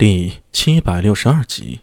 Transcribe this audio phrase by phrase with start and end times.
[0.00, 1.80] 第七百六十二集，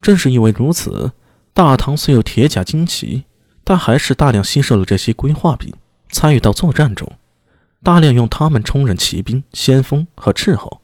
[0.00, 1.12] 正是因为如此，
[1.54, 3.26] 大唐虽有铁甲精骑，
[3.62, 5.72] 但还是大量吸收了这些规划兵，
[6.10, 7.08] 参与到作战中，
[7.80, 10.80] 大量用他们充任骑兵、先锋和斥候。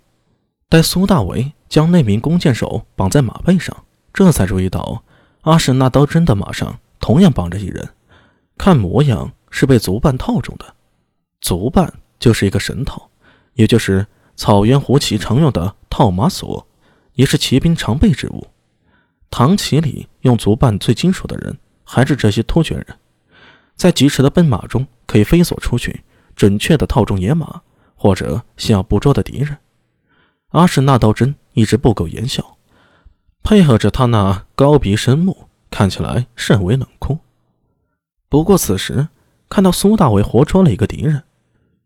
[0.68, 3.76] 待苏大为将那名弓箭手绑在马背上，
[4.12, 5.02] 这才注意到
[5.40, 7.88] 阿史那刀真的马上同样绑着一人，
[8.56, 10.72] 看模样是被族伴套中的。
[11.40, 13.10] 族伴就是一个神套，
[13.54, 15.74] 也就是草原胡骑常用的。
[15.96, 16.66] 套马索
[17.12, 18.48] 也是骑兵常备之物。
[19.30, 22.86] 唐骑里用足伴最金属的人，还是这些突厥人。
[23.76, 26.02] 在疾驰的奔马中，可以飞索出去，
[26.34, 27.62] 准确的套中野马
[27.94, 29.56] 或者想要捕捉的敌人。
[30.48, 32.56] 阿史那刀针一直不苟言笑，
[33.44, 37.20] 配合着他那高鼻深目，看起来甚为冷酷。
[38.28, 39.06] 不过此时
[39.48, 41.22] 看到苏大伟活捉了一个敌人，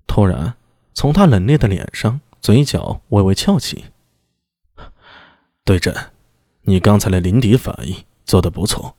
[0.06, 0.54] 突然
[0.94, 3.84] 从他冷冽的脸上，嘴角微微翘起。
[5.68, 5.94] 对阵，
[6.62, 8.96] 你刚才的临敌反应做得不错。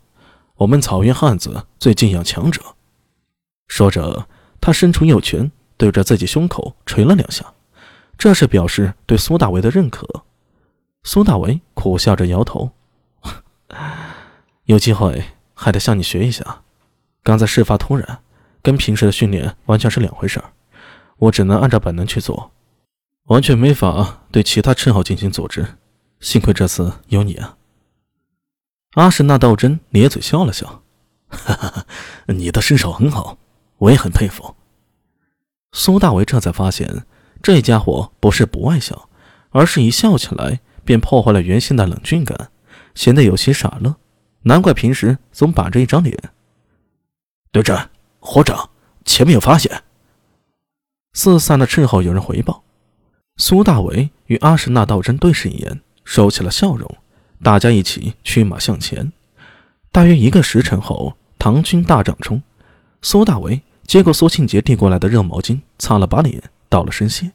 [0.57, 2.61] 我们草原汉子最敬仰强者。
[3.67, 4.27] 说着，
[4.61, 7.43] 他伸出右拳，对着自己胸口捶了两下，
[8.19, 10.07] 这是表示对苏大为的认可。
[11.01, 12.69] 苏大为苦笑着摇头
[14.65, 15.23] ：“有机会
[15.55, 16.61] 还得向你学一下。
[17.23, 18.19] 刚才事发突然，
[18.61, 20.51] 跟平时的训练完全是两回事儿。
[21.17, 22.51] 我只能按照本能去做，
[23.23, 25.65] 完全没法对其他称号进行组织。”
[26.19, 27.57] 幸亏这次有你啊！
[28.95, 30.83] 阿什纳道真咧嘴笑了笑，
[31.29, 31.85] 哈哈，
[32.27, 33.37] 你的身手很好，
[33.77, 34.55] 我也很佩服。
[35.71, 37.05] 苏大为这才发现，
[37.41, 39.07] 这家伙不是不爱笑，
[39.51, 42.51] 而是一笑起来便破坏了原先的冷峻感，
[42.95, 43.95] 显得有些傻乐。
[44.41, 46.17] 难怪平时总板着一张脸。
[47.51, 47.89] 队长，
[48.19, 48.69] 火长，
[49.05, 49.83] 前面有发现。
[51.13, 52.63] 四散的斥候有人回报。
[53.37, 55.81] 苏大为与阿什纳道真对视一眼。
[56.09, 56.89] 收起了笑容，
[57.43, 59.13] 大家一起驱马向前。
[59.91, 62.41] 大约一个时辰后，唐军大帐中，
[63.03, 67.31] 苏大为接过苏庆杰递过来的热毛巾，擦了把脸，道了声谢。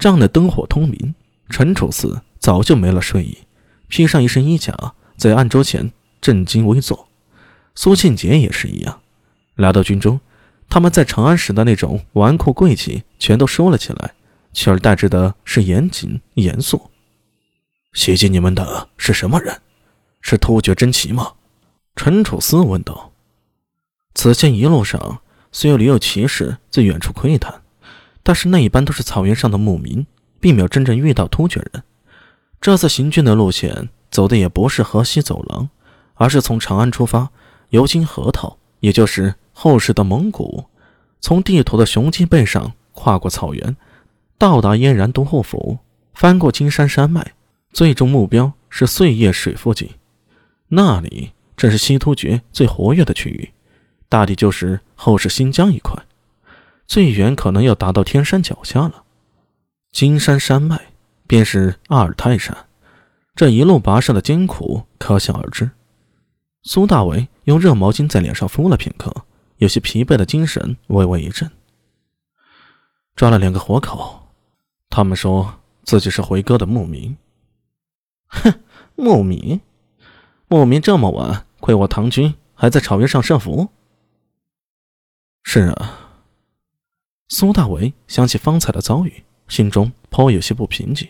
[0.00, 1.14] 帐内灯火通明，
[1.48, 3.38] 陈楚四早就没了睡意，
[3.86, 7.06] 披上一身衣甲，在案桌前正襟危坐。
[7.76, 9.00] 苏庆杰也是一样。
[9.54, 10.18] 来到军中，
[10.68, 14.14] 他们在长安时的那种纨绔贵气全都收了起来，
[14.52, 16.90] 取而代之的是严谨严肃。
[17.92, 19.60] 袭击你们的是什么人？
[20.22, 21.32] 是突厥真骑吗？
[21.94, 23.12] 陈楚思问道。
[24.14, 25.20] 此前一路上
[25.50, 27.62] 虽有屡有骑士在远处窥探，
[28.22, 30.06] 但是那一般都是草原上的牧民，
[30.40, 31.82] 并没有真正遇到突厥人。
[32.60, 35.68] 这次行军的路线走的也不是河西走廊，
[36.14, 37.30] 而是从长安出发，
[37.70, 40.64] 游经河套，也就是后世的蒙古，
[41.20, 43.76] 从地图的雄鸡背上跨过草原，
[44.38, 45.78] 到达燕然都护府，
[46.14, 47.34] 翻过金山山脉。
[47.72, 49.88] 最终目标是碎叶水附近，
[50.68, 53.50] 那里正是西突厥最活跃的区域，
[54.08, 56.02] 大抵就是后世新疆一块，
[56.86, 59.04] 最远可能要达到天山脚下了。
[59.90, 60.92] 金山山脉
[61.26, 62.66] 便是阿尔泰山，
[63.34, 65.70] 这一路跋涉的艰苦可想而知。
[66.62, 69.24] 苏大为用热毛巾在脸上敷了片刻，
[69.56, 71.50] 有些疲惫的精神微微一振。
[73.16, 74.28] 抓了两个活口，
[74.88, 77.16] 他们说自己是回歌的牧民。
[78.32, 78.60] 哼，
[78.96, 79.60] 莫名，
[80.48, 83.68] 莫名这么晚，亏我唐军还在草原上设伏。
[85.44, 86.24] 是啊，
[87.28, 91.08] 苏大为想起方才的遭遇，心中颇有些不平静。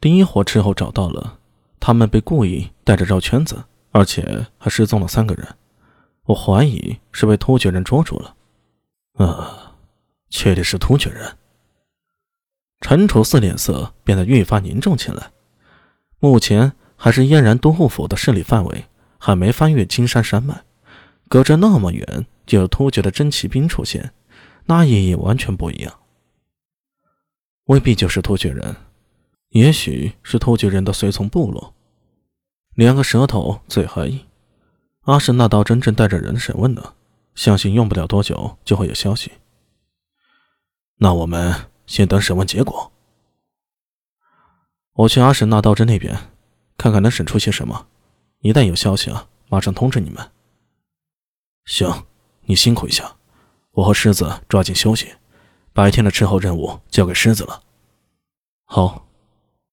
[0.00, 1.38] 第一伙斥候找到了，
[1.78, 5.56] 他们被故意带着绕圈子，而且还失踪了三个人，
[6.24, 8.34] 我怀疑是被突厥人捉住了。
[9.14, 9.76] 啊，
[10.30, 11.36] 确定是突厥人。
[12.80, 15.30] 陈楚四脸色变得愈发凝重起来。
[16.22, 18.84] 目前还是燕然都护府的势力范围，
[19.18, 20.62] 还没翻越金山山脉，
[21.28, 24.12] 隔着那么远就有突厥的真骑兵出现，
[24.66, 25.92] 那意义完全不一样。
[27.64, 28.76] 未必就是突厥人，
[29.48, 31.74] 也许是突厥人的随从部落。
[32.76, 34.24] 两个舌头嘴黑，
[35.00, 36.94] 阿什那道真正带着人审问呢，
[37.34, 39.32] 相信用不了多久就会有消息。
[40.98, 41.52] 那我们
[41.84, 42.92] 先等审问结果。
[44.94, 46.30] 我去阿什那道真那边，
[46.76, 47.86] 看看能审出些什么。
[48.40, 50.30] 一旦有消息啊，马上通知你们。
[51.64, 52.04] 行，
[52.42, 53.16] 你辛苦一下，
[53.70, 55.14] 我和狮子抓紧休息，
[55.72, 57.62] 白天的斥候任务交给狮子了。
[58.64, 59.06] 好。